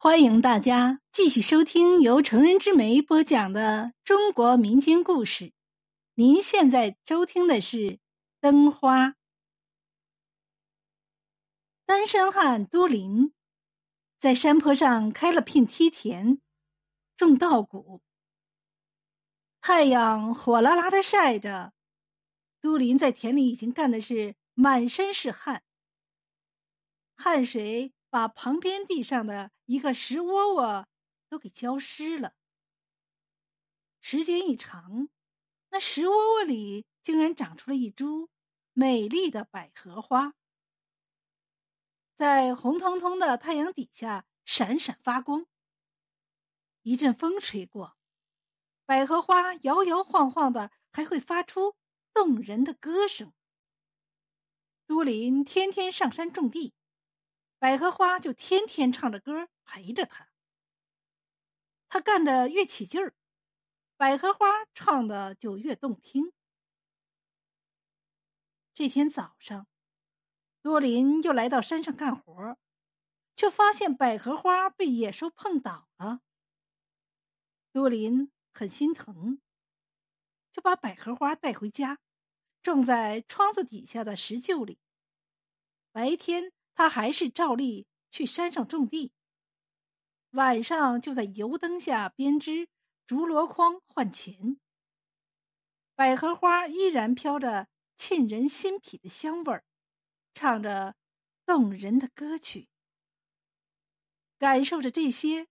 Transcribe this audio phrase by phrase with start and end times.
[0.00, 5.52] 欢迎大家继续收听由成人之美播讲的中国民间故事。
[6.14, 7.76] 您现在收听的是
[8.38, 9.08] 《灯花》。
[11.84, 13.34] 单身汉都林
[14.20, 16.40] 在山坡上开了片梯田，
[17.16, 18.00] 种稻谷。
[19.60, 21.72] 太阳火辣辣的晒着，
[22.60, 25.64] 都林在田里已经干的是满身是汗，
[27.16, 27.92] 汗水。
[28.10, 30.88] 把旁边地上的一个石窝窝
[31.28, 32.34] 都给浇湿了。
[34.00, 35.08] 时间一长，
[35.70, 38.30] 那石窝窝里竟然长出了一株
[38.72, 40.34] 美丽的百合花，
[42.16, 45.46] 在红彤彤的太阳底下闪闪发光。
[46.82, 47.96] 一阵风吹过，
[48.86, 51.76] 百合花摇摇晃晃的，还会发出
[52.14, 53.34] 动人的歌声。
[54.86, 56.72] 都林天天上山种地。
[57.60, 60.28] 百合花就天天唱着歌陪着他，
[61.88, 63.12] 他干的越起劲儿，
[63.96, 66.32] 百合花唱的就越动听。
[68.74, 69.66] 这天早上，
[70.62, 72.56] 多林又来到山上干活，
[73.34, 76.20] 却发现百合花被野兽碰倒了。
[77.72, 79.40] 多林很心疼，
[80.52, 81.98] 就把百合花带回家，
[82.62, 84.78] 种在窗子底下的石臼里。
[85.90, 86.52] 白天。
[86.78, 89.12] 他还是照例去山上种地，
[90.30, 92.68] 晚上就在油灯下编织
[93.04, 94.60] 竹箩筐换钱。
[95.96, 99.64] 百合花依然飘着沁人心脾的香味儿，
[100.34, 100.94] 唱着
[101.44, 102.68] 动人的歌曲。
[104.38, 105.48] 感受着这些，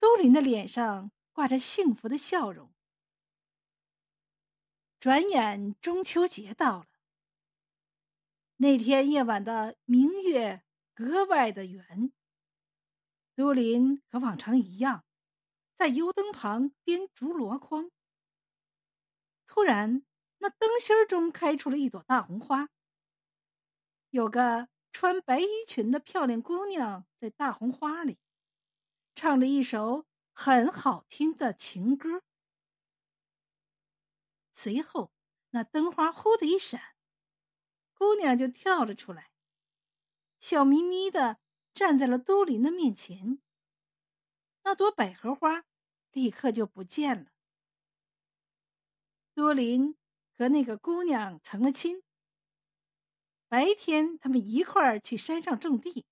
[0.00, 2.74] 都林的脸上挂着幸福的笑容。
[4.98, 6.86] 转眼中秋节到了。
[8.56, 10.63] 那天夜晚的明月
[10.94, 12.12] 格外的圆。
[13.36, 15.04] 都林和往常一样，
[15.76, 17.90] 在油灯旁编竹箩筐。
[19.44, 20.04] 突然，
[20.38, 22.68] 那灯芯中开出了一朵大红花。
[24.10, 28.18] 有个穿白衣裙的漂亮姑娘在大红花里，
[29.16, 32.22] 唱着一首很好听的情歌。
[34.52, 35.12] 随后，
[35.50, 36.80] 那灯花忽的一闪。
[37.94, 39.32] 姑娘就跳了出来，
[40.44, 41.38] 笑眯眯的
[41.72, 43.38] 站在了都林的面前。
[44.62, 45.64] 那朵百合花
[46.12, 47.30] 立刻就不见了。
[49.32, 49.96] 多林
[50.36, 52.02] 和那个姑娘成了亲。
[53.48, 56.04] 白天他们一块儿去山上种地，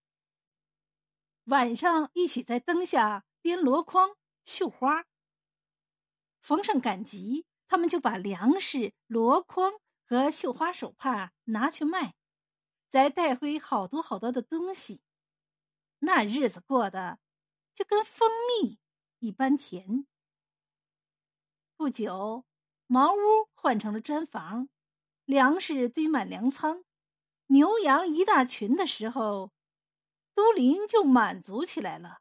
[1.45, 4.17] 晚上一起在灯下编箩筐、
[4.47, 5.05] 绣花。
[6.41, 9.75] 逢上赶集，他们就把粮食、箩筐。
[10.07, 12.15] 和绣花手帕拿去卖，
[12.93, 15.01] 再带回好多好多的东西，
[16.01, 17.19] 那日子过得
[17.75, 18.29] 就跟蜂
[18.61, 18.79] 蜜
[19.19, 20.07] 一般甜。
[21.75, 22.45] 不久，
[22.87, 24.69] 茅屋换成了砖房，
[25.25, 26.85] 粮食堆满粮仓，
[27.47, 29.55] 牛羊一大群的时候，
[30.35, 32.21] 都林就满足起来了。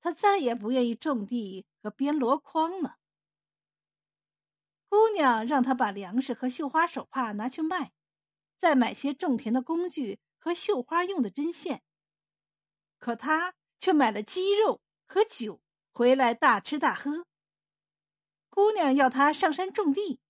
[0.00, 2.96] 他再也不愿意种地和编箩筐了。
[4.88, 7.92] 姑娘让他把粮食和绣花手帕拿去卖，
[8.62, 11.82] 再买些种田的工具和绣花用的针线。
[13.00, 15.60] 可他却买了鸡肉和酒
[15.92, 17.26] 回来大吃大喝。
[18.48, 20.20] 姑娘要他上山种地，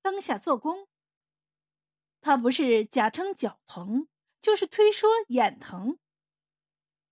[0.00, 0.88] 灯下做工。
[2.22, 4.08] 他不是假称脚疼，
[4.40, 5.98] 就是推说眼疼。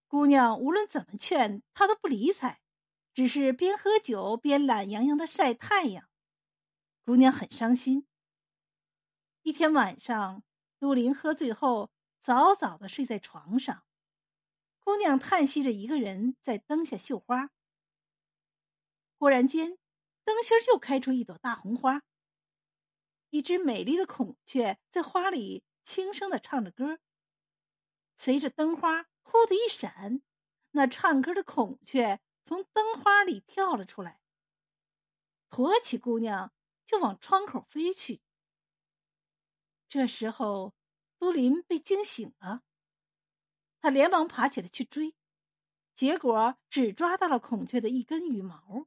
[0.09, 2.63] 姑娘无论怎么劝，他都不理睬，
[3.13, 6.09] 只是边喝酒边懒洋洋的晒太阳。
[7.05, 8.07] 姑娘很伤心。
[9.43, 10.43] 一天晚上，
[10.83, 13.85] 杜林喝醉后早早的睡在床上，
[14.81, 17.51] 姑娘叹息着，一个人在灯下绣花。
[19.17, 19.79] 忽然间，
[20.25, 22.03] 灯芯又开出一朵大红花。
[23.31, 26.99] 一只美丽的孔雀在花里轻声的唱着歌。
[28.17, 30.21] 随着灯花忽的一闪，
[30.73, 34.21] 那唱歌的孔雀从灯花里跳了出来，
[35.49, 36.53] 驮起姑娘。
[36.85, 38.21] 就往窗口飞去。
[39.93, 40.73] 这时候，
[41.19, 42.63] 都林被惊醒了，
[43.79, 45.15] 他连忙爬起来去追，
[45.95, 48.87] 结果只抓到了孔雀的一根羽毛。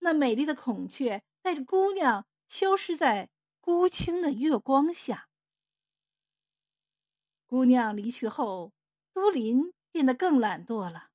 [0.00, 3.30] 那美丽的孔雀带着姑娘消失在
[3.62, 5.30] 孤清的月光下。
[7.46, 8.74] 姑娘离去后，
[9.14, 11.08] 都林变得更懒惰了，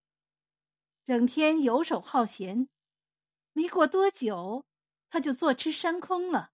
[1.06, 2.68] 整天游手好闲。
[3.53, 4.65] 没过多久。
[5.12, 6.51] 他就坐吃山空了，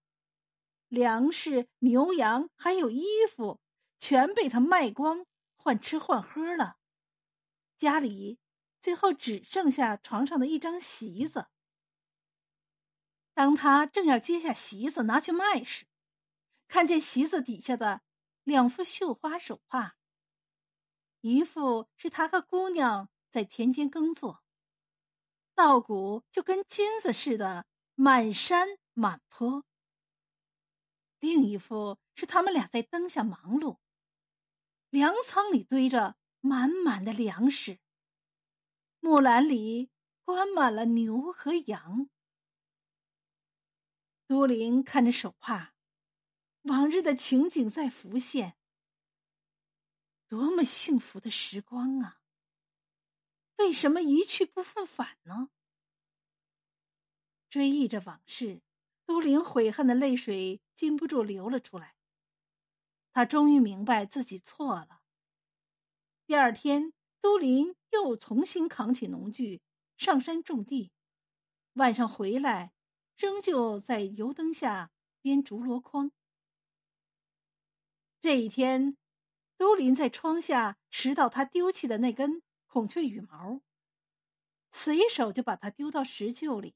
[0.88, 3.60] 粮食、牛羊还有衣服，
[3.98, 6.76] 全被他卖光，换吃换喝了。
[7.76, 8.38] 家里
[8.80, 11.48] 最后只剩下床上的一张席子。
[13.34, 15.86] 当他正要接下席子拿去卖时，
[16.68, 18.00] 看见席子底下的
[18.44, 19.96] 两副绣花手帕，
[21.20, 24.42] 一副是他和姑娘在田间耕作，
[25.54, 29.62] 稻谷就跟金子似的满山满坡；
[31.18, 33.78] 另一副是他们俩在灯下忙碌，
[34.90, 37.78] 粮仓里堆着满满的粮食，
[39.00, 39.90] 木栏里
[40.24, 42.08] 关满了牛和羊。
[44.26, 45.74] 都灵看着手帕，
[46.62, 48.56] 往日的情景在浮现。
[50.28, 52.20] 多么幸福的时光啊！
[53.58, 55.50] 为什么一去不复返呢？
[57.48, 58.60] 追忆着往事，
[59.06, 61.96] 都灵悔恨的泪水禁不住流了出来。
[63.12, 65.00] 他终于明白自己错了。
[66.26, 69.60] 第二天，都林又重新扛起农具
[69.96, 70.92] 上山种地，
[71.72, 72.72] 晚上回来。
[73.16, 74.90] 仍旧在油灯下
[75.22, 76.12] 编竹箩筐。
[78.20, 78.98] 这一天，
[79.56, 83.62] 都林在窗下拾到他丢弃的那根孔雀羽毛，
[84.70, 86.74] 随手就把它丢到石臼里。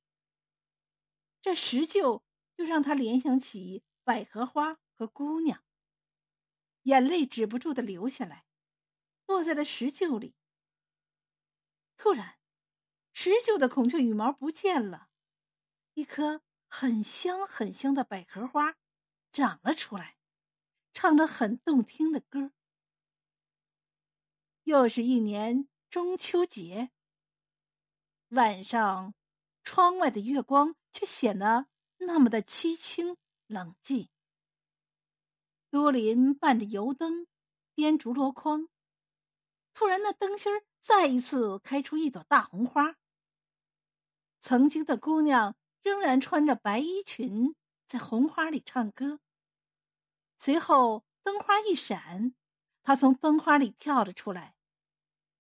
[1.43, 2.23] 这石臼
[2.57, 5.63] 又让他联想起百合花和姑娘，
[6.83, 8.45] 眼泪止不住的流下来，
[9.25, 10.35] 落在了石臼里。
[11.97, 12.37] 突然，
[13.13, 15.09] 石臼的孔雀羽毛不见了。
[15.95, 18.75] 一颗很香很香的百合花
[19.31, 20.17] 长了出来，
[20.93, 22.51] 唱着很动听的歌。
[24.65, 26.91] 又是一年中秋节，
[28.31, 29.15] 晚上，
[29.63, 31.69] 窗外的月光却显得
[31.99, 33.17] 那么的凄清
[33.51, 34.09] 冷寂。
[35.71, 37.27] 多林伴着油灯，
[37.75, 38.69] 编竹箩筐，
[39.75, 42.97] 突然那灯芯再一次开出一朵大红花。
[44.41, 45.57] 曾经的姑娘。
[45.83, 47.57] 仍然穿着白衣裙，
[47.89, 49.19] 在红花里唱歌。
[50.39, 52.35] 随后灯花一闪，
[52.83, 54.55] 她从灯花里跳了出来，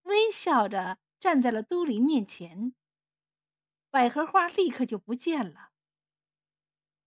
[0.04, 2.74] 微笑着站在了都灵面前。
[3.90, 5.72] 百合花立刻就不见了。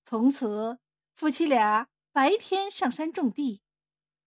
[0.06, 0.78] 从此，
[1.16, 3.62] 夫妻俩白天上山种地，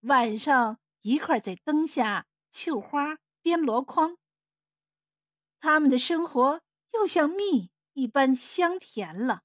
[0.01, 4.17] 晚上一块在灯下绣花、编箩筐。
[5.59, 6.61] 他们的生活
[6.93, 7.71] 又像蜜。
[7.97, 9.41] 一般香甜了。